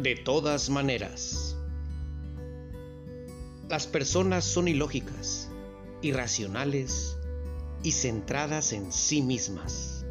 [0.00, 1.56] De todas maneras,
[3.68, 5.50] las personas son ilógicas,
[6.00, 7.18] irracionales
[7.82, 10.06] y centradas en sí mismas.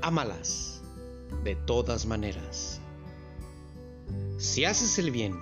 [0.00, 0.80] Ámalas
[1.44, 2.80] de todas maneras.
[4.38, 5.34] Si haces el bien,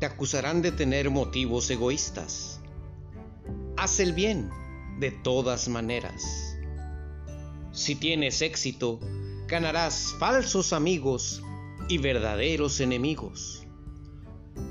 [0.00, 2.58] te acusarán de tener motivos egoístas.
[3.76, 4.48] Haz el bien
[4.98, 6.56] de todas maneras.
[7.72, 8.98] Si tienes éxito,
[9.46, 11.42] ganarás falsos amigos
[11.92, 13.66] y verdaderos enemigos.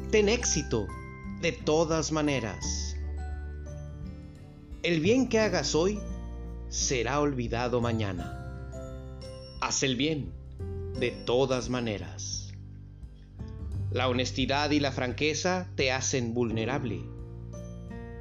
[0.09, 0.87] Ten éxito
[1.39, 2.97] de todas maneras.
[4.81, 5.99] El bien que hagas hoy
[6.69, 8.25] será olvidado mañana.
[9.61, 10.33] Haz el bien
[10.99, 12.55] de todas maneras.
[13.91, 17.03] La honestidad y la franqueza te hacen vulnerable.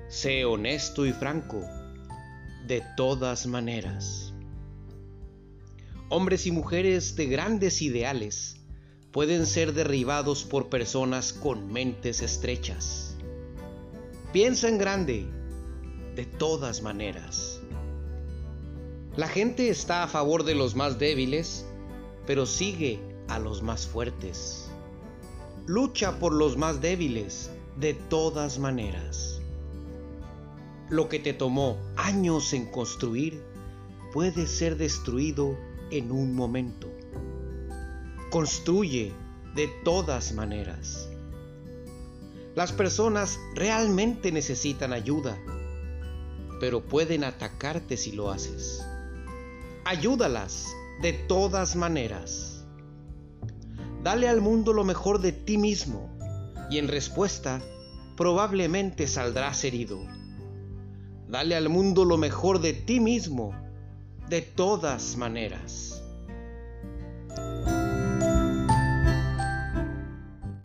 [0.09, 1.62] Sé honesto y franco
[2.67, 4.35] de todas maneras.
[6.11, 8.59] Hombres y mujeres de grandes ideales
[9.12, 13.17] pueden ser derribados por personas con mentes estrechas.
[14.33, 15.27] Piensa en grande,
[16.14, 17.61] de todas maneras.
[19.17, 21.67] La gente está a favor de los más débiles,
[22.27, 24.70] pero sigue a los más fuertes.
[25.67, 29.41] Lucha por los más débiles, de todas maneras.
[30.89, 33.42] Lo que te tomó años en construir
[34.12, 35.56] puede ser destruido
[35.91, 36.89] en un momento.
[38.31, 39.12] Construye
[39.56, 41.09] de todas maneras.
[42.55, 45.36] Las personas realmente necesitan ayuda,
[46.61, 48.86] pero pueden atacarte si lo haces.
[49.84, 50.69] Ayúdalas
[51.03, 52.64] de todas maneras.
[54.05, 56.08] Dale al mundo lo mejor de ti mismo
[56.70, 57.61] y en respuesta
[58.17, 60.06] probablemente saldrás herido.
[61.28, 63.53] Dale al mundo lo mejor de ti mismo
[64.28, 66.00] de todas maneras.